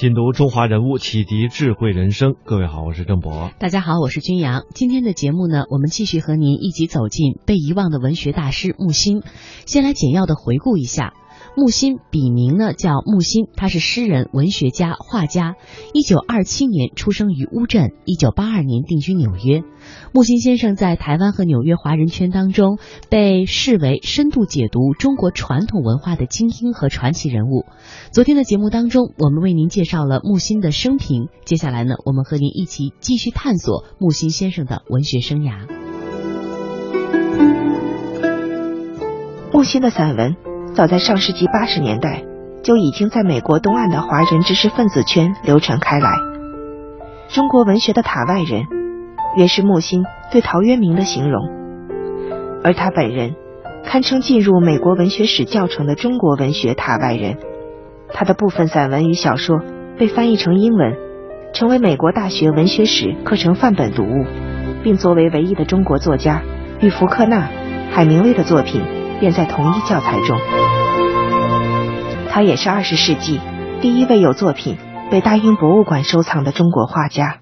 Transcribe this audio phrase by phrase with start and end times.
[0.00, 2.36] 品读中华人物，启迪智慧人生。
[2.44, 3.50] 各位好，我是郑博。
[3.58, 4.62] 大家好，我是君阳。
[4.72, 9.24] 今天的节目呢，我们继续和您一起走进被遗忘的文学大师木心。
[9.66, 11.14] 先来简要的回顾一下。
[11.58, 15.56] 木心笔名呢叫木心，他是诗人、文学家、画家。
[15.92, 19.64] 一九二七年出生于乌镇，一九八二年定居纽约。
[20.14, 22.78] 木心先生在台湾和纽约华人圈当中
[23.10, 27.64] 被视为深度解读中国传统文化的精英和传奇人物。
[28.12, 31.26] 昨天的节目当中，我们为您介绍了木心的生平。
[31.44, 35.66] 接下来呢，我们和您一起继续探索木心先生的文学生涯。
[39.52, 40.47] 木心的散文。
[40.78, 42.22] 早在上世纪八十年代，
[42.62, 46.08] 就已经在美国东岸的华人知识分子圈流传开来。
[47.30, 48.62] 中国文学的塔外人，
[49.36, 51.42] 原是木心对陶渊明的形容，
[52.62, 53.34] 而他本人
[53.84, 57.38] 堪称进入美国文学史教程的中国文学塔外人。
[58.12, 59.58] 他的部分散文与小说
[59.98, 60.96] 被翻译成英文，
[61.54, 64.24] 成为美国大学文学史课程范本读物，
[64.84, 66.40] 并作为唯一的中国作家
[66.78, 67.48] 与福克纳、
[67.90, 68.80] 海明威的作品。
[69.20, 70.38] 便在同一教材中，
[72.30, 73.40] 他也是二十世纪
[73.80, 74.76] 第一位有作品
[75.10, 77.38] 被大英博物馆收藏的中国画家。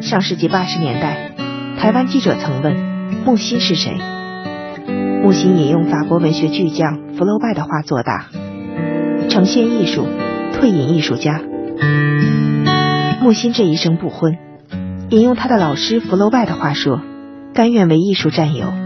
[0.00, 1.32] 上世纪八十年代，
[1.80, 2.76] 台湾记者曾问
[3.24, 3.98] 木心是谁，
[5.22, 8.26] 木心引用法国文学巨匠福楼拜的话作答：
[9.28, 10.06] 呈现艺术，
[10.54, 11.40] 退隐艺术家。
[13.20, 14.38] 木心这一生不婚，
[15.10, 17.00] 引用他的老师福楼拜的话说：
[17.52, 18.85] 甘愿为艺术占有。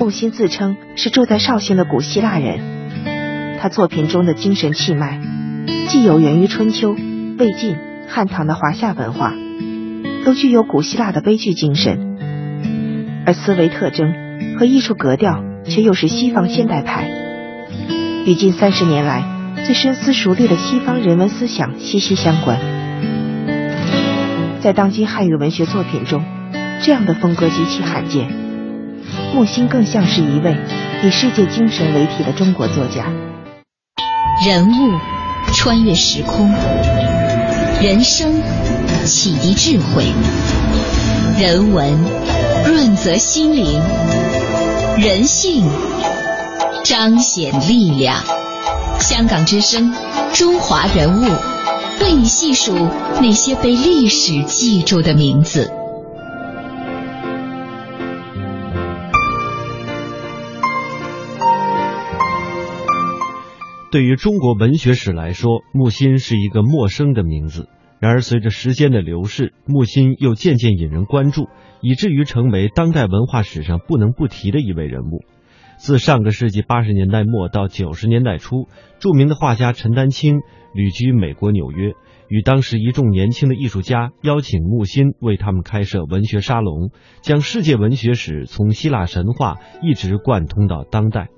[0.00, 5.20] 木心自称是住在绍兴的古希腊人，他作品中的精神气脉，
[5.90, 6.96] 既有源于春秋、
[7.38, 7.76] 魏晋、
[8.08, 9.34] 汉唐的华夏文化，
[10.24, 12.16] 都具有古希腊的悲剧精神，
[13.26, 14.14] 而思维特征
[14.58, 17.06] 和艺术格调却又是西方现代派，
[18.24, 19.22] 与近三十年来
[19.66, 22.58] 最深思熟虑的西方人文思想息息相关。
[24.62, 26.24] 在当今汉语文学作品中，
[26.80, 28.39] 这样的风格极其罕见。
[29.32, 30.56] 木心更像是一位
[31.04, 33.06] 以世界精神为体的中国作家。
[34.44, 34.98] 人物
[35.54, 36.52] 穿越时空，
[37.80, 38.42] 人生
[39.04, 40.04] 启迪智慧，
[41.38, 41.96] 人文
[42.66, 43.80] 润泽心灵，
[44.98, 45.64] 人性
[46.84, 48.16] 彰显力量。
[48.98, 49.94] 香港之声，
[50.32, 51.24] 中华人物，
[52.02, 52.74] 为你细数
[53.20, 55.70] 那些被历史记住的名字。
[63.90, 67.68] 对于中国文学史来说，木心是一个陌生的名字。
[67.98, 71.48] 然而，随着时间的流逝，木心又渐渐引人关注，
[71.82, 75.24] 以至于成为当代文化史上不能不提的一位人物。
[75.76, 78.68] 自上个世纪八十年代末到九十年代初，
[79.00, 80.40] 著名的画家陈丹青
[80.72, 81.92] 旅居美国纽约，
[82.28, 86.90] 与当时一众年轻的艺术家邀请木心为他们开设文学沙龙，
[87.22, 91.28] 将世界文学史从希腊神话一直贯通到当代。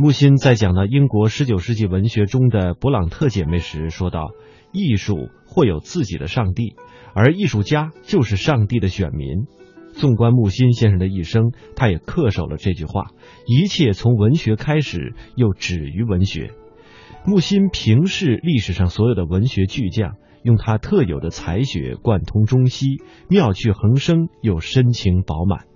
[0.00, 4.30] 木心在讲到英国十九世纪文学中的勃朗特姐妹时说道
[4.72, 6.74] ：“艺术会有自己的上帝，
[7.12, 9.44] 而艺术家就是上帝的选民。”
[9.92, 13.08] 纵观木心先生的一生，他也恪守了这句话
[13.46, 16.52] ：“一切从文学开始，又止于文学。”
[17.26, 25.66] 木心平视历史上所有的文学巨匠，用他特有的才学贯通中西，妙趣横生又深情饱满。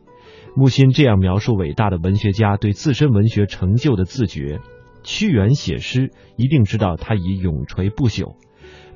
[0.56, 4.60] 木心这样描述伟大的文学家对自身文学成就的自觉：
[5.02, 8.36] 屈原写诗，一定知道他已永垂不朽。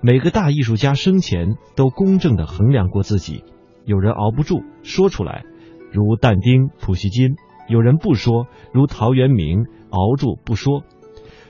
[0.00, 3.42] 每个大艺术家生前都公正地衡量过自己。
[3.84, 5.44] 有人熬不住说出来，
[5.90, 7.34] 如但丁、普希金；
[7.68, 10.84] 有人不说，如陶渊明熬住不说。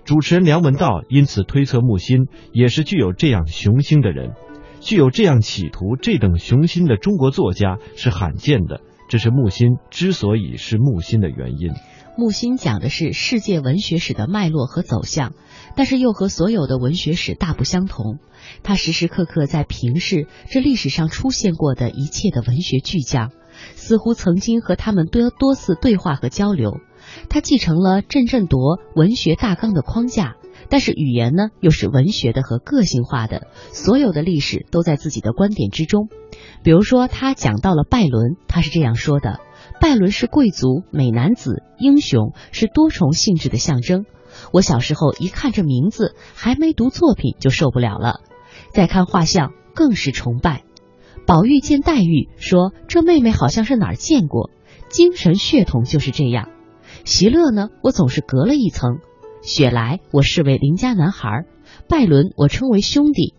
[0.05, 4.33] 主持人梁文道因此推测，木心也是具有这样雄心的人，
[4.81, 8.81] 具有这样企图、这等雄心的中国作家是罕见的。
[9.09, 11.73] 这是木心之所以是木心的原因。
[12.17, 15.35] 木心讲的是世界文学史的脉络和走向，
[15.77, 18.19] 但是又和所有的文学史大不相同。
[18.63, 23.31] 他时时刻刻在平视这历史上出现过的一切的文学巨匠，
[23.77, 26.81] 似乎曾经和他们多多次对话和交流。
[27.31, 30.37] 他继承了郑振铎文学大纲的框架，
[30.71, 36.09] 但是语言呢又是文学的和个性化的，所有的历史都在自己的观点之中。
[36.63, 39.41] 比如说，他讲到了拜伦，他是这样说的：
[39.81, 44.05] 拜伦是贵族、美男子、英雄，是多重性质的象征。
[44.53, 48.21] 我小时候一看这名字，还没读作品就受不了了；
[48.73, 50.65] 再看画像，更是崇拜。
[51.27, 54.51] 宝玉见黛玉，说这妹妹好像是哪儿见过，
[54.91, 56.51] 精神血统就是这样。
[57.05, 58.99] 席勒呢，我总是隔了一层。
[59.43, 61.45] 雪莱我视为邻家男孩，
[61.89, 63.35] 拜伦我称为兄弟。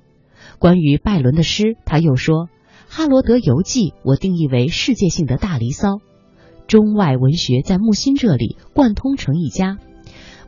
[0.57, 2.49] 关于拜伦的诗，他又说
[2.89, 5.99] ：“哈罗德游记我定义为世界性的大离骚。”
[6.67, 9.77] 中外文学在木心这里贯通成一家。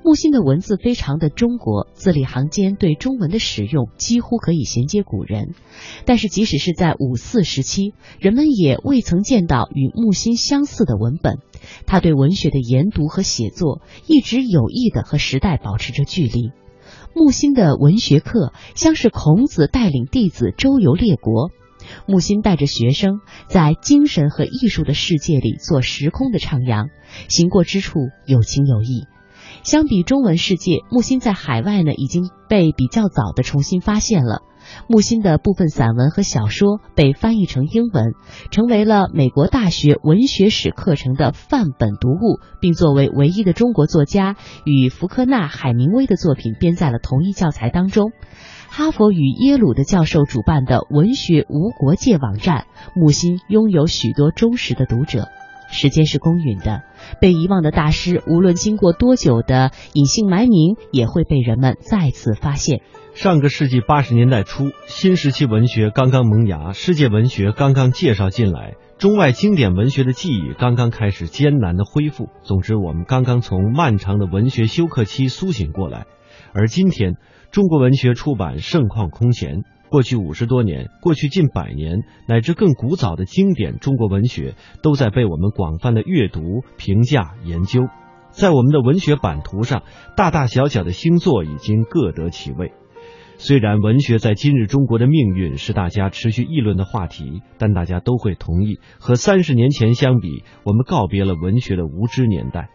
[0.03, 5.53] 木心的文字非常的中国，字里行间对中文的使用几乎可以衔接古人。
[6.05, 11.37] 但是即使是在五四时期，人们也未曾见到与木心相似的文本。
[11.85, 16.51] 他对文学的研读和写作一直有意的和时代保持着距离。
[17.13, 21.51] 木心的文学课像是孔子带领弟子周游列国，
[22.07, 26.89] 木心带着学生在精神和艺术的世界里做时空的徜徉，
[27.29, 29.05] 行过之处有情有义。
[29.63, 34.41] 相比中文世界，木心在海外呢已经被比较早的重新发现了。
[34.87, 38.13] 木心的部分散文和小说被翻译成英文，
[38.51, 44.35] 成为了美国大学文学史课程的范本读物，并作为唯一的中国作家
[44.65, 48.11] 与福克纳、海明威的作品编在了同一教材当中。
[48.69, 52.65] 哈佛与耶鲁的教授主办的文学无国界网站，
[52.95, 55.27] 木心拥有许多忠实的读者。
[55.71, 56.83] 时间是公允的，
[57.19, 62.81] 被遗忘的大师，无论经过多久的隐姓埋名，也会被人们再次发现。
[63.13, 72.29] 上个世纪八十年代初，新时期文学刚刚萌芽，世界文学刚刚介绍进来，中外经典文学的记忆刚刚开始艰难的恢复。
[72.43, 76.05] 总之，我们刚刚从漫长的文学休克期苏醒过来，
[76.53, 77.15] 而今天，
[77.51, 79.63] 中国文学出版盛况空前。
[79.91, 87.89] 过去五十多年，过去近百年，乃至更古早的经典中国文学，都在被我们广泛的阅读、评价、研究。
[88.29, 89.83] 在我们的文学版图上，
[90.15, 92.71] 大大小小的星座已经各得其位。
[93.35, 102.69] 虽然文学在今日中国的命运是大家持续议论的话题，但大家都会同意，和三十年前相比，我们告别了文学的无知年代。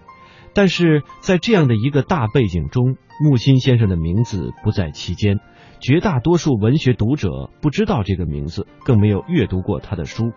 [0.53, 5.41] 但是在这样的一个大背景中，木心先生的名字不在其间。
[5.81, 10.33] 绝大多数文学读者不知道这个名字，更没有阅读过他的书。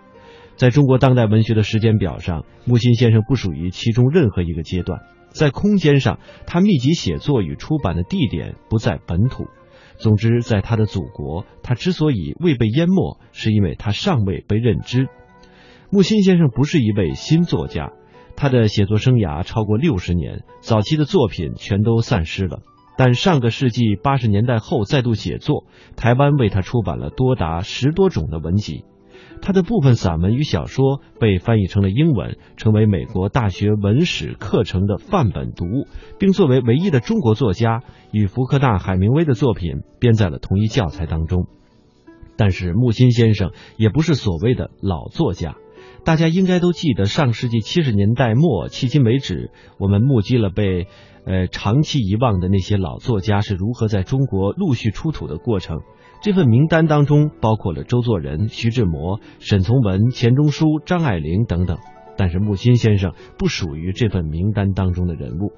[0.56, 5.01] 在中国当代文学的时间表上，木心先生不属于其中任何一个阶段。
[5.30, 9.45] 在空间上，他密集写作与出版的地点不在本土。
[9.97, 15.07] 总之，在他的祖国，他之所以未被淹没，是因为他尚未被认知。
[15.89, 17.94] 木心先生不是一位新作家，
[18.36, 22.62] 他的写作生涯超过六十年，早期的作品全都散失了。
[23.00, 25.63] 但上个世纪八十年代后再度写作，
[25.96, 28.84] 台湾为他出版了多达十多种的文集。
[29.42, 35.88] 他的部分散文与小说被翻译成了英文，成为美国大学文史课程的范本读物，
[36.19, 41.48] 并作为唯一的中国作家与福克纳、海明威的作品编在了同一教材当中。
[42.36, 45.56] 但是木心先生也不是所谓的老作家。
[46.04, 50.88] 大家应该都记得，上世纪七十年代末，迄今为止，我们目击了被
[51.25, 55.80] 呃长期遗忘的那些老作家是如何在中国陆续出土的过程。
[56.22, 61.78] 这份名单当中包括了周作人、徐志摩、沈从文、钱钟书、张爱玲等等。
[62.18, 65.54] 但是木心先生不属于这份名单当中的人物。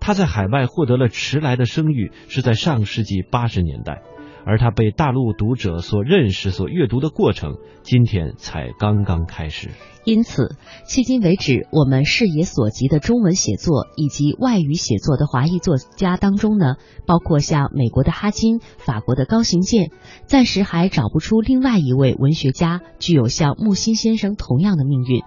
[0.00, 4.02] 他在海外获得了迟来的声誉，是在上世纪八十年代。
[4.44, 9.70] 而他被大陆读者所认识、所阅读的过程，今天才刚刚开始。
[10.04, 16.74] 因此，迄今为止，我们视野所及的中文写作以及外语写作的华裔作家当中呢，
[17.06, 19.92] 包括像美国的哈金、法国的高行健，
[20.26, 25.22] 暂时还找不出另外一位文学家具有像木心先生同样的命运。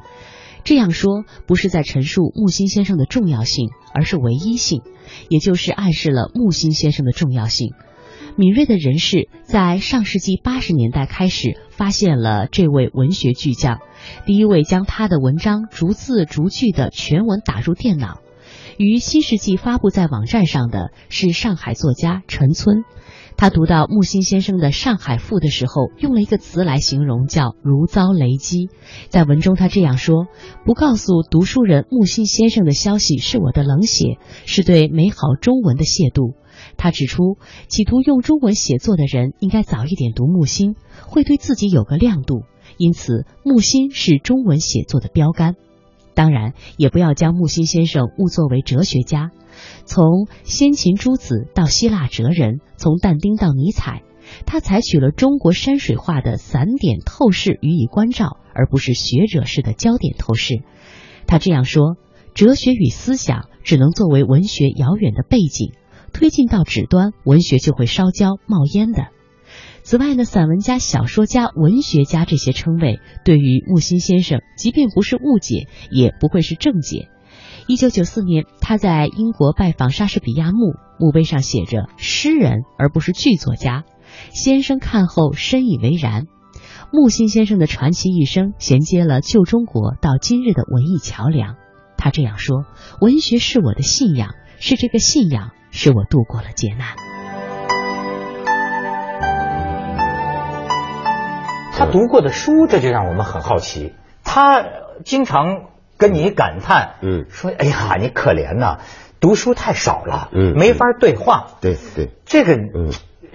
[0.66, 4.82] 这样说不是在陈述木心先生的重要性，而是唯一性，
[5.30, 7.72] 也就是暗示了木心先生的重要性。
[8.36, 13.80] 敏锐的人士在上世纪八十年代开始发现了这位文学巨匠，
[14.26, 18.20] 第一位将他的文章逐字逐句的全文打入电脑，
[18.78, 22.84] 于新世纪发布在网站上的是上海作家陈村。
[23.38, 28.70] 他读到木心先生的《上海赋》的时候，用了一个词来形容，叫“如遭雷击”。
[29.12, 30.28] 在文中，他这样说
[30.66, 36.34] ：“不告诉读书人木心先生的消息是我的冷血，是对美好中文的亵渎。”
[36.78, 40.76] 他指出，企图用中文写作的人应该早一点读木心，
[41.08, 42.44] 会对自己有个亮度。
[42.78, 45.56] 因此，木心是中文写作的标杆。
[46.14, 49.32] 当然，也不要将木心先生误作为哲学家。
[49.86, 54.04] 从先秦诸子到希腊哲人，从但丁到尼采，
[54.46, 60.64] 他采取了中国山水画的散点透视予以关照，而不是学者式的焦点透视。
[61.28, 61.96] 他这样说：
[62.34, 65.74] 哲学与思想只能作为文学遥远的背景。
[66.16, 69.08] 推进到指端，文学就会烧焦冒烟的。
[69.84, 77.10] 此外呢，散文家、小说家、文学家这些称谓，对于木心先生，即便不是误解，也不会是正解。
[77.68, 83.84] 一九九四年，他在英国拜访莎士比亚墓，墓碑上写着“诗人”而不是剧作家。
[84.32, 86.28] 先生看后深以为然。
[86.94, 91.58] 木心先生的传奇一生，衔接了旧中国到今日的文艺桥梁。
[91.98, 92.64] 他这样说
[93.02, 96.96] ：“文学是我的信仰，是这个信仰使我度过了劫难。”
[101.78, 103.94] 他读过的书，这就让我们很好奇。
[104.24, 104.64] 他
[105.04, 105.64] 经常
[105.98, 108.80] 跟你感叹，嗯，说：“哎呀，你可怜呐，
[109.20, 112.94] 读书太少了，嗯，没法对话。”对对，这个嗯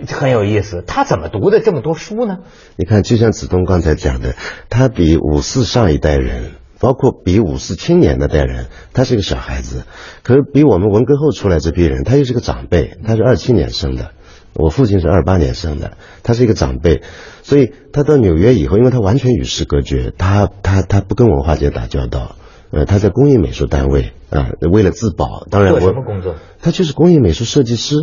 [0.08, 0.82] 很有意思。
[0.86, 2.38] 他怎么读的这么多书呢？
[2.76, 4.34] 你看，就像子东刚才讲的，
[4.70, 9.82] 他比五四上一代人，包括比五四青年那代人，他是个小孩子；
[10.22, 14.12] 可是比我们文革后出来这批人，他又是个长辈，他是二七年生的。
[14.52, 15.92] 我父亲是二八年生的，
[16.24, 17.02] 他是一个长辈，
[17.42, 22.34] 所以他到纽约以后，因为他完全与世隔绝，他他他不跟文化界打交道，
[22.72, 26.34] 呃，他在工艺美术单位啊、为了自保，当然做我什么工作？
[26.60, 27.94] 他就是工艺美术设计师，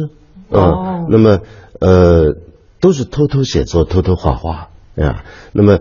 [0.50, 1.39] 嗯、哦那么
[1.81, 2.36] 呃
[2.79, 5.79] 都是偷偷写作、偷偷画画啊，那么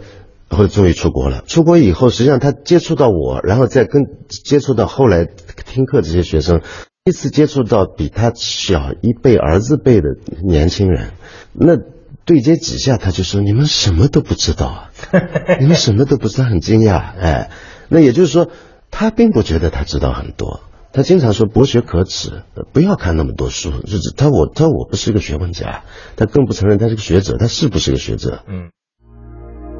[0.49, 1.43] 后来终于出国了。
[1.47, 6.61] 出国以后，实际上他接触到我，然后再跟接触到后来听课这些学生，
[7.05, 10.09] 第一次接触到比他小一辈儿子辈的
[10.45, 11.11] 年轻人，
[11.53, 11.77] 那
[12.25, 14.91] 对接几下，他就说：“你们什么都不知道啊，
[15.61, 17.51] 你们什么都不知道，很惊讶。”哎，
[17.89, 18.49] 那也就是说，
[18.91, 20.61] 他并不觉得他知道很多。
[20.93, 23.71] 他经常说博学可耻，呃不要看那么多书。
[23.83, 25.85] 就是他我他我不是一个学问家，
[26.17, 28.43] 他更不承认他是个学者，他是不是个学者？
[28.49, 28.71] 嗯，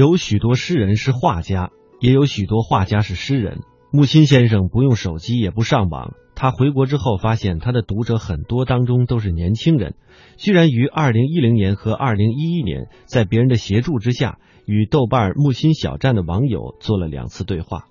[0.00, 3.60] 有许多诗人是画家，也有许多画家是诗人。
[3.92, 6.14] 木心先生不用手机，也不上网。
[6.34, 9.96] 他回国之后发现，他的读者很多当中都是年轻人，
[10.38, 17.84] 居然于二零一零年和二零一一年，在别人的协助之下，与豆瓣木心小站的网友做了两次对话。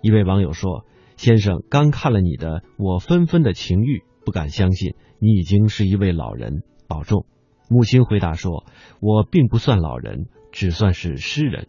[0.00, 0.86] 一位网友说
[1.18, 7.26] ：“先生，刚看了你的《我纷纷的情欲》，不敢相信你已经是一位老人，保重。”
[7.70, 8.66] 木心回答说
[8.98, 11.68] ：“我并不算老人，只算是诗人。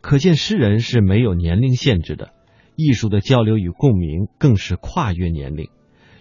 [0.00, 2.30] 可见诗人是没有年龄限制的，
[2.76, 5.68] 艺术的交流与共鸣更是跨越年龄。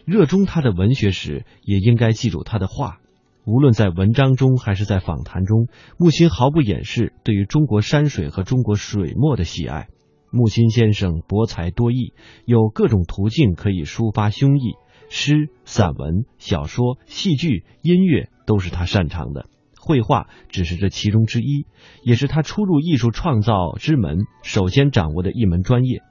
[0.05, 2.97] 热衷他的文学时，也应该记住他的话。
[3.45, 5.67] 无论在文章中还是在访谈中，
[5.99, 9.87] 木心毫不掩饰对于中国山水和中国水墨的喜爱。
[10.31, 12.13] 木心先生博才多艺，
[12.45, 14.79] 有各种途径可以抒发胸臆。
[15.09, 19.45] 诗、散文、小说、戏剧、音乐都是他擅长的，
[19.79, 21.67] 绘画只是这其中之一，
[22.03, 26.01] 也是他初入艺术创造之门首先掌握的一门专业。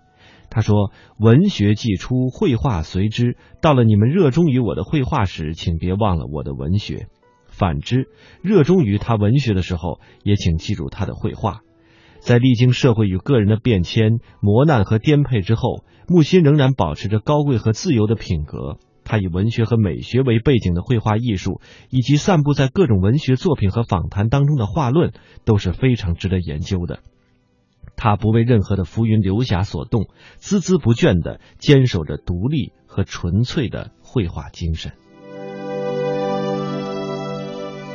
[0.48, 3.36] 他说：“文学既出，绘画随之。
[3.60, 7.08] 到了你们热衷于我的绘画时，请别忘了我的文学；
[7.46, 8.08] 反之，
[8.40, 11.60] 热衷于他文学的时候，也请记住他的绘画。”
[12.20, 18.78] 在历经社会与个人的变迁、磨难和颠沛之后，木心仍然保持着高贵和自由的品格。
[19.10, 25.12] 他以文学和美学为背景的绘画艺术，以及散布在各种文学作品和访谈当中的画论，
[25.44, 27.00] 都是非常值得研究的。
[27.96, 30.02] 他不为任何的浮云流霞所动，
[30.40, 34.92] 孜孜不倦地坚守着独立和纯粹的绘画精神。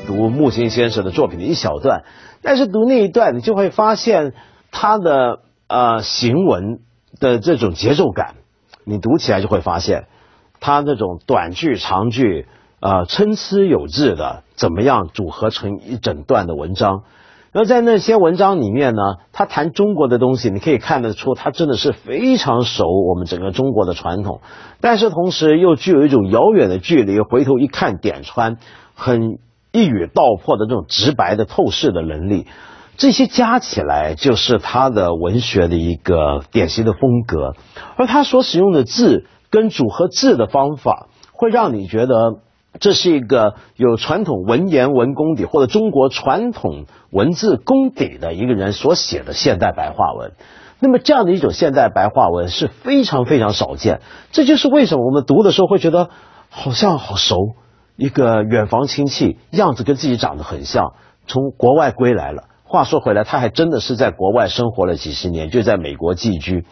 [0.05, 2.03] 读木心先生的作品的一小段，
[2.41, 4.33] 但是读那一段，你就会发现
[4.69, 6.81] 他的呃行文
[7.21, 8.35] 的这种节奏感，
[8.83, 10.07] 你读起来就会发现
[10.59, 12.47] 他那种短句长句，
[12.79, 17.03] 呃参差有致的，怎么样组合成一整段的文章。
[17.57, 24.41] 那在那些文章里面呢，他谈中国的东西，你可以看得出他真的是非常熟我们整个中国的传统，
[24.81, 28.57] 但是同时又具有一种遥远的距离，回头一看点穿，
[28.93, 29.39] 很
[29.71, 32.45] 一语道破的这种直白的透视的能力，
[32.97, 37.53] 这些加起来就是他的文学的一个典型的风格，
[37.95, 42.39] 而他所使用的字跟组合字的方法，会让你觉得。
[42.77, 50.33] 这是一个有传统文言文功底或者中国传统文字功底的一个人所写的现代白话文。
[50.81, 54.01] 那么这样的一种现代白话文是非常非常少见。
[54.33, 56.09] 这就是为什么我们读的时候会觉得
[56.49, 57.37] 好像好熟，
[57.95, 60.95] 一个远房亲戚样子跟自己长得很像，
[61.27, 62.43] 从国外归来了。
[62.65, 66.65] 话说回来，他还真的是在国外生活了几十年，就在美国寄居。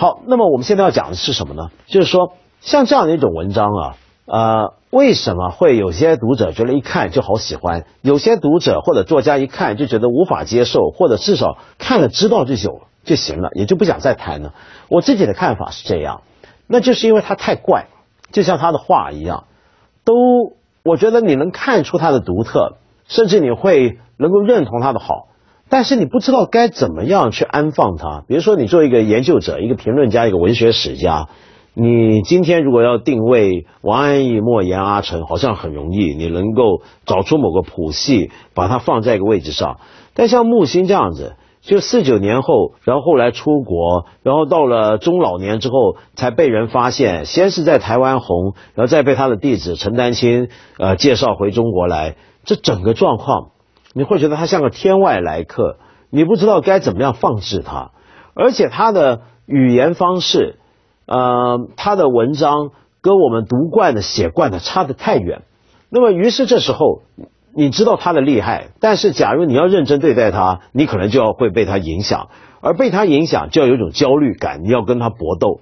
[0.00, 1.70] 好，那么我们现在要讲的是什么呢？
[1.88, 3.96] 就是说，像这样的一种文章啊。
[4.26, 14.54] 呃，为什么会有些读者觉得一看就好喜欢，有些读者或者作家一看就觉得无法接受，或者至少看了知道就有就行了，也就不想再谈了。
[14.88, 16.22] 我自己的看法是这样，
[16.68, 17.86] 那就是因为他太怪，
[18.30, 19.46] 就像他的画一样，
[20.04, 20.14] 都
[20.84, 22.76] 我觉得你能看出他的独特，
[23.08, 25.26] 甚至你会能够认同他的好，
[25.70, 28.24] 但是你不知道该怎么样去安放他。
[28.26, 31.28] 比如说，你做一个研究者、一个评论家、一个文学史家。
[31.74, 39.78] 你今天如果要定位王安忆、莫言、阿城，好像很容易，你能够找出某个谱系，把它放在一个位置上。
[40.14, 50.48] 但像木心这样子，就四九年后，然后后来出国，然后到了中老年之后才被人发现，先是在台湾红，然后再被他的弟子陈丹青
[50.78, 52.16] 呃介绍回中国来。
[52.44, 53.50] 这整个状况，
[53.92, 55.78] 你会觉得他像个天外来客，
[56.10, 57.90] 你不知道该怎么样放置他，
[58.34, 60.58] 而且他的语言方式。
[61.10, 62.68] 呃，他的文章
[63.00, 65.40] 跟我们读惯的写惯的差得太远，
[65.88, 67.00] 那么于是这时候
[67.54, 72.28] 你知道他的厉害，但是假如你要认真对待他，你可能就要会被他影响，
[72.60, 75.60] 而被他影响就要有一种焦虑感，你要跟他搏斗。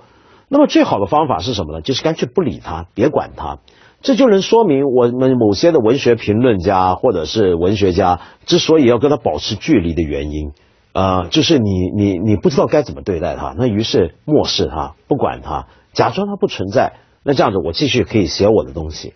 [0.48, 1.80] 那么最好的方法是什么呢？
[1.80, 3.58] 就是干脆不理他，别管他。
[4.06, 10.52] 这就能说明我们某些的文学评论家或者是文学家之所以要跟他保持距离的原因。
[10.92, 16.92] 呃，就是你你你不知道该怎么对待他，那于是漠视他，不管他，假装他不存在。
[17.24, 19.12] 那这样子，我继续可以写我的东西。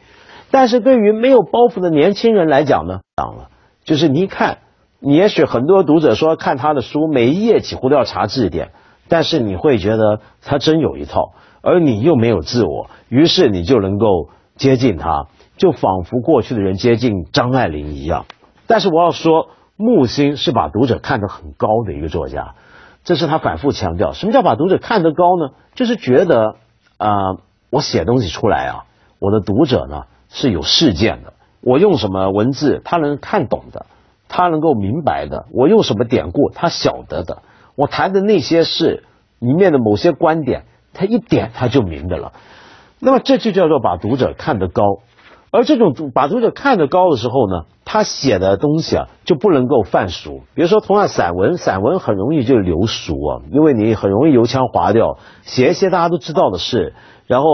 [0.50, 3.50] 但是对于没有包袱的年轻人来讲呢，当了，
[3.84, 4.58] 就是你一看，
[4.98, 8.72] 你也许很多读者说看他的书，每一页几乎都要查字典，
[9.06, 11.30] 但是你会觉得他真有一套，
[11.62, 14.30] 而你又没有自我，于是你就能够
[14.60, 15.26] 接近他，
[15.56, 18.26] 就仿佛过去的人接近张爱玲一样。
[18.68, 19.48] 但是我要说。
[19.82, 22.54] 木心是把读者看得很高的一个作家，
[23.02, 24.12] 这是他反复强调。
[24.12, 25.54] 什么叫把读者看得高呢？
[25.74, 26.56] 就是觉得
[26.98, 27.38] 啊，
[27.70, 28.84] 我写东西出来啊，
[29.18, 33.86] 我的读者呢是有事件的，我用什么文字他能看懂的，
[34.28, 37.40] 他能够明白的，我用什么典故他晓得的，
[37.74, 39.04] 我谈的那些事
[39.38, 42.34] 里面的某些观点，他一点他就明白了。
[43.00, 44.82] 那么这就叫做把读者看得高。
[45.52, 50.42] 而这种把读者看得高的时候呢，他写的东西啊就不能够犯俗。
[50.54, 56.94] 比如说，同样散文，散文很容易就流俗啊，因为你很容易油腔滑调，写一些大家都知道的事，
[57.26, 57.48] 然后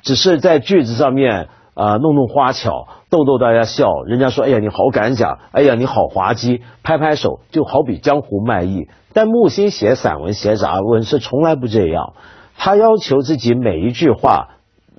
[0.00, 4.04] 只是在句子上面啊弄弄花巧，逗逗大家笑。
[4.06, 8.88] 人家说：“哎呀，你好敢讲！”“哎呀，你好滑稽！”拍拍手，就好比江湖卖艺。
[9.12, 12.14] 但木心写散文、写杂文是从来不这样，
[12.56, 14.48] 他要求自己每一句话。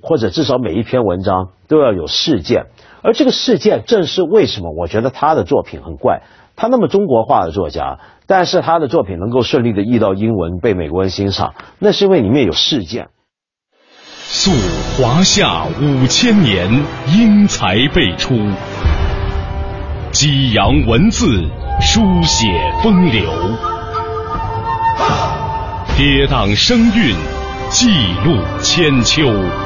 [0.06, 2.66] 或者至少每一篇文章都要有事件，
[3.02, 6.22] 而这个事件正是为什么我觉得他的作品很怪。
[6.54, 13.08] 他那么中国化的作家，但是他的作品能够顺利的译到英文，被美国人欣赏，那是因为里面有事件。
[14.28, 14.52] 溯
[14.96, 16.70] 华夏五千年，
[17.08, 18.32] 英才辈出；
[20.12, 21.26] 激扬文字，
[21.80, 22.46] 书写
[22.80, 23.24] 风流；
[25.96, 27.14] 跌宕声韵，
[27.70, 27.90] 记
[28.24, 29.65] 录千秋。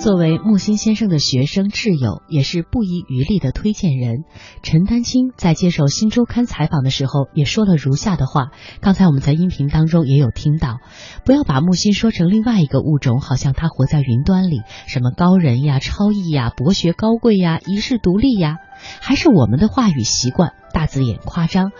[0.00, 4.24] 作为木心先生的学生挚友，也是不遗余力的推荐人，
[4.62, 8.50] 陈丹青在接受《新周刊》采访的时候也说了如下的话。
[8.80, 10.78] 刚才我们在音频当中也有听到，
[11.26, 18.56] 不要把木心说成另外一个物种，好像他活在云端里，什么高人呀、超逸呀、博学高贵呀、一世独立呀，
[19.02, 21.72] 还是我们的话语习惯大字眼夸张，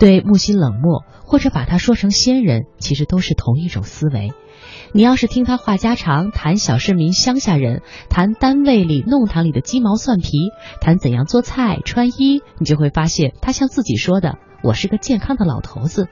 [0.00, 4.32] 对木心冷漠，或者把他说成仙人，其实都是同一种思维。
[4.92, 10.50] 你要是听他话家常，谈小市民、乡下人，谈单位里、弄堂里的鸡毛蒜皮，
[10.80, 16.08] 谈怎样做菜、穿衣，你就会发现，他像自己说的：“我是个健康的老头子。”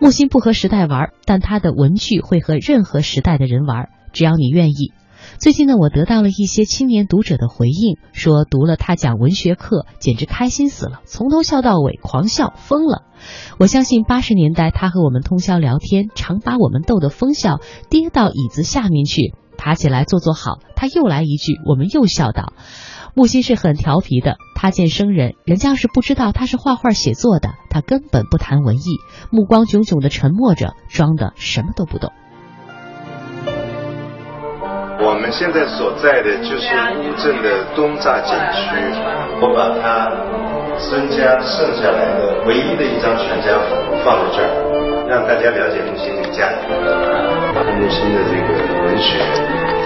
[0.00, 4.92] 木心不和时代玩，但他的文趣会和任何时代的人玩，只要你愿意。
[5.38, 13.04] 最近呢，我得到了一些青年读者的回应，说读了他讲文学课，简直开心死了，从头笑到尾，狂笑疯了。
[13.58, 22.52] 我相信八十年代他和我们通宵聊天，常把我们逗得疯笑，跌到椅子下面去，爬起来坐坐好，他又来一句，我们又笑道。
[23.14, 28.98] 木心是很调皮的，他见生人，人家要是不知道他是画画写作的，他根本不谈文艺，
[29.30, 32.12] 目光炯炯的沉默着，装的什么都不懂。
[34.98, 38.74] 我们现在所在的就是乌镇的东栅景区，
[39.38, 40.10] 我把他
[40.74, 44.50] 孙家剩下来的唯一的一张全家福放在这儿，
[45.06, 46.66] 让大家了解木心的家庭。
[46.74, 48.50] 木心的这个
[48.90, 49.22] 文学，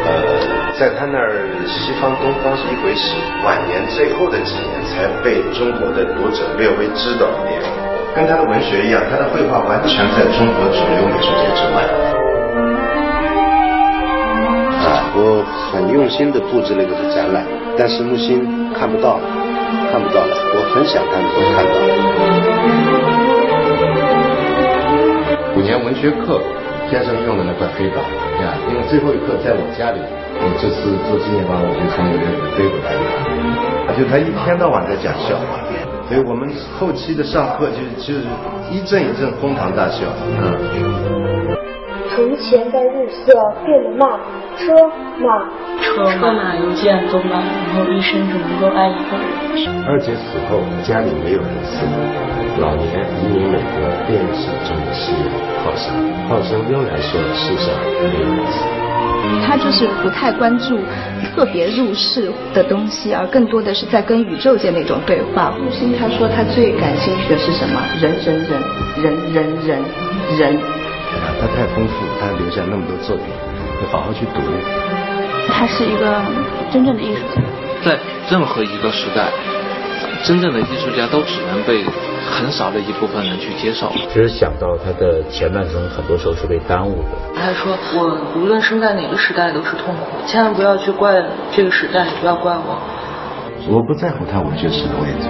[0.08, 3.12] 呃，在他那儿西方东方是一回事，
[3.44, 7.60] 晚年最后的几年才被中国的读者略微知道一点。
[8.16, 12.11] 跟他的文学一样，他的绘画完全在中国主流美术界之外。
[15.14, 17.44] 我很用心的布置了一个展览，
[17.76, 19.20] 但是木心看不到，
[19.90, 20.32] 看不到了。
[20.54, 21.72] 我很想他能够看到。
[25.54, 26.40] 五年文学课，
[26.90, 27.98] 先生用的那块黑板，
[28.42, 30.00] 呀，因为最后一课在我家里，
[30.40, 32.24] 我这次做纪念馆，我就从里面
[32.56, 33.04] 背回来的。
[33.96, 35.60] 就他一天到晚在讲笑话，
[36.08, 38.24] 所以我们后期的上课就就是
[38.70, 40.08] 一阵一阵哄堂大笑。
[40.40, 41.31] 嗯。
[42.14, 43.32] 从前的日色
[43.64, 44.20] 变得慢，
[44.58, 44.74] 车
[45.18, 45.48] 马
[45.80, 47.42] 车马邮件都慢，
[47.74, 49.72] 然后一生只能够爱一个人。
[49.88, 51.96] 二姐死后，家里没有人伺候，
[52.60, 55.24] 老年移民美国，电视中的事业，
[55.64, 55.88] 好生
[56.28, 57.72] 好生仍然说世上
[58.02, 58.60] 没有人死。
[59.46, 60.78] 他就是不太关注
[61.34, 65.54] 特别入世的东西，而更多的是在跟宇宙间那种对话。
[65.58, 67.80] 木心他说他最感兴趣的是什么？
[68.00, 68.60] 人人人
[69.00, 69.82] 人人人
[70.38, 70.81] 人。
[71.40, 73.26] 他太丰富，他留下那么多作品，
[73.80, 74.40] 你好好去读。
[75.48, 76.20] 他是一个
[76.72, 77.42] 真正的艺术家。
[77.84, 77.98] 在
[78.30, 79.28] 任何一个时代，
[80.24, 81.84] 真正的艺术家都只能被
[82.30, 83.90] 很少的一部分人去接受。
[83.90, 87.08] 其实想到他的前半生，很多时候是被耽误的。
[87.34, 92.80] 他说：“我无论生在哪个时代都是痛苦，千万不要去怪这个时代，不要怪我。”
[93.68, 95.28] 我不在乎他文学史的位置。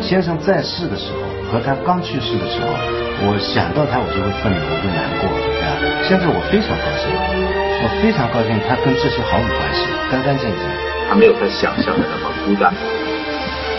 [0.00, 1.18] 先生在世的时候
[1.50, 2.76] 和他刚去世的时候，
[3.24, 5.80] 我想到他我就会愤怒，我就难过，对吧？
[6.04, 10.62] 现在我非常高兴，我非常高兴他跟这些毫无关系，干干净净。
[11.08, 12.68] 他没有他想象的那么孤单，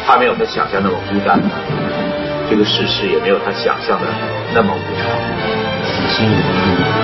[0.06, 1.40] 他没有他想象那么孤单，
[2.50, 4.08] 这个世事也没有他想象的
[4.54, 5.06] 那么无常。
[6.10, 6.99] 心里的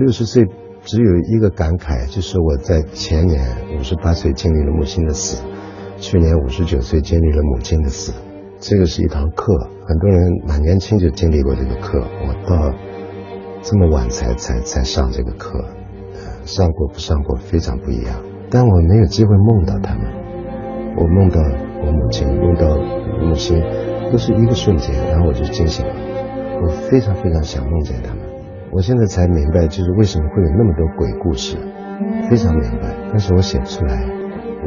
[0.00, 0.46] 六十岁
[0.80, 3.38] 只有一个感慨，就是我在前年
[3.78, 5.44] 五十八岁经历了母亲的死，
[5.98, 8.14] 去年五十九岁经历了母亲的死，
[8.58, 9.52] 这个是一堂课，
[9.86, 12.74] 很多人蛮年轻就经历过这个课，我到
[13.60, 15.62] 这么晚才才才上这个课，
[16.46, 20.04] 上过不上过非常不一样，但我没有机会梦到他们，
[20.96, 21.42] 我梦到
[21.84, 22.66] 我母亲，梦到
[23.20, 23.62] 母亲，
[24.10, 25.94] 都是一个瞬间，然后我就惊醒了，
[26.62, 28.19] 我非常非常想梦见他们。
[28.72, 31.56] 我现在才明白，就是为什么会有那么多鬼故事，
[32.30, 32.94] 非常明白。
[33.10, 34.04] 但是我写不出来，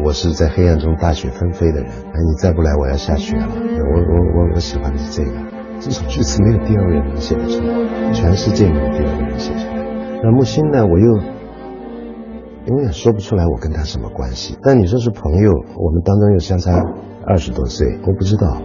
[0.03, 1.85] 我是在黑暗中大雪纷飞的人。
[1.89, 3.47] 哎，你再不来，我要下雪了。
[3.47, 5.37] 我我我我喜欢的是这个，
[5.79, 10.19] 这首句子没有第二个人能写得出来，全世界没有第二个人写出来。
[10.21, 10.85] 那木心呢？
[10.85, 11.05] 我又
[12.67, 14.57] 永远说不出来我跟他什么关系。
[14.61, 16.71] 但你说是朋友，我们当中又相差
[17.25, 18.61] 二十多岁，我不知道。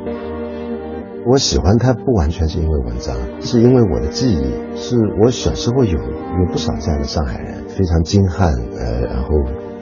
[1.30, 9.28] 我喜欢他不完全是因为文章，是因为我的记忆，是我小时候有有不少这样的上海人，非常精悍，呃，然后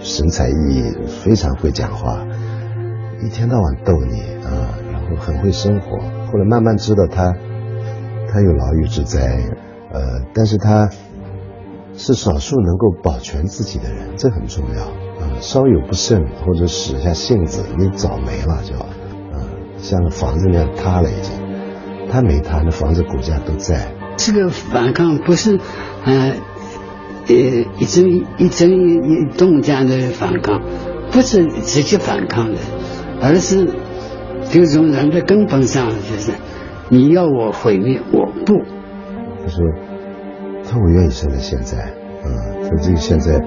[0.01, 2.27] 神采奕奕，非常会讲话，
[3.25, 5.99] 一天到晚逗你啊，然后很会生活。
[6.27, 7.33] 后来慢慢知道他，
[8.29, 9.21] 他有牢狱之灾，
[9.93, 10.01] 呃，
[10.35, 10.91] 但是他
[11.95, 15.31] 是少数能够保全自己的人，这很重要啊。
[15.41, 18.75] 稍有不慎或者使一下性子，你早没了就。
[19.79, 21.33] 像个房子那样塌了已经，
[22.11, 23.93] 他没塌，那房子骨架都在。
[24.17, 25.59] 这个反抗不是，
[26.05, 26.35] 呃，
[27.29, 27.35] 呃
[27.79, 30.62] 一针一针一一动这样的反抗，
[31.11, 32.59] 不是直接反抗的，
[33.21, 33.69] 而是
[34.51, 36.33] 这种人的根本上就是，
[36.89, 38.55] 你要我毁灭我不。
[39.43, 39.65] 他说，
[40.65, 42.27] 他我愿意生在现在，啊，
[42.62, 43.41] 说这个现在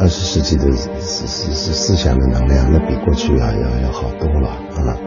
[0.00, 4.98] 二十世纪的思思思思想的能量，那比过去要要要好多了啊。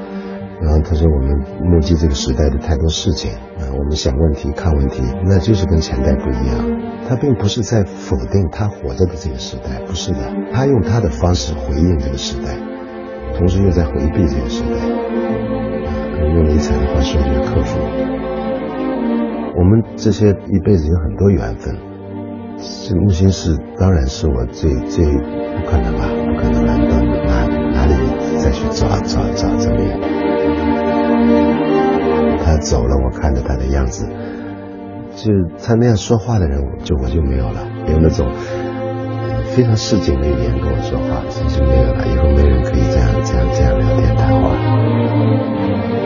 [0.62, 6.80] 然后他说：“我们目击这个时代的太多事情啊，我们想问题、看问题，那就是跟前代不一样。
[7.10, 10.20] 他并不是在否定他活着的这个时代，不是的，
[10.54, 12.56] 他用他的方式回应这个时代，
[13.36, 14.78] 同时又在回避这个时代。
[16.36, 17.80] 用尼采的话说，就是克服。
[19.58, 21.76] 我们这些一辈子有很多缘分，
[22.88, 27.94] 这木心是当然是我最最不可能吧，不可能难到哪哪里
[28.38, 29.92] 再去找找找这里。”
[32.44, 34.08] 他走了，我看着他的样子，
[35.16, 35.32] 就
[35.64, 38.28] 他那样说话的人，就我就没有了，有那种
[39.56, 42.06] 非常市井的语言跟我说话，就没有了。
[42.08, 46.01] 以后没人可以这样这样这样聊天谈话。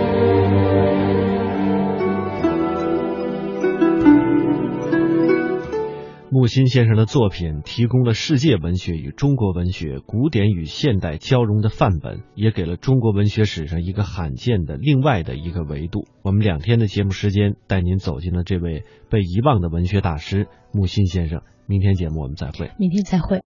[6.45, 16.05] 木心先生的作品提供了世界文学与中国文学、古典与现代交融的范本，也给了中国文学史上一个罕见的另外的一个维度。
[16.21, 21.41] 我们两天的节目时间，带您走进了这位被遗忘的文学大师木心先生。
[21.65, 22.69] 明天节目我们再会。
[22.77, 23.33] 明天再会。